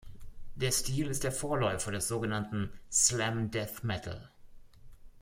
[0.55, 4.31] Der Stil ist der Vorläufer des sogenannten Slam Death Metal.